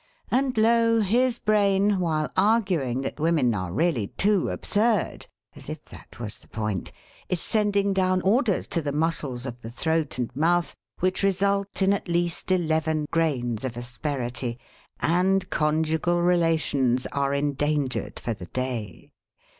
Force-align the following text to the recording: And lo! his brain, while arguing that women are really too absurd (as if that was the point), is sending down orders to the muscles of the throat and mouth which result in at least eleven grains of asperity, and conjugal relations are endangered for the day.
And 0.31 0.57
lo! 0.57 0.99
his 1.01 1.37
brain, 1.37 1.99
while 1.99 2.31
arguing 2.35 3.01
that 3.01 3.19
women 3.19 3.53
are 3.53 3.71
really 3.71 4.07
too 4.07 4.49
absurd 4.49 5.27
(as 5.55 5.69
if 5.69 5.85
that 5.85 6.19
was 6.19 6.39
the 6.39 6.47
point), 6.47 6.91
is 7.29 7.39
sending 7.39 7.93
down 7.93 8.19
orders 8.23 8.65
to 8.69 8.81
the 8.81 8.91
muscles 8.91 9.45
of 9.45 9.61
the 9.61 9.69
throat 9.69 10.17
and 10.17 10.35
mouth 10.35 10.73
which 11.01 11.21
result 11.21 11.83
in 11.83 11.93
at 11.93 12.07
least 12.07 12.51
eleven 12.51 13.05
grains 13.11 13.63
of 13.63 13.77
asperity, 13.77 14.57
and 15.01 15.51
conjugal 15.51 16.23
relations 16.23 17.05
are 17.11 17.35
endangered 17.35 18.19
for 18.19 18.33
the 18.33 18.47
day. 18.47 19.13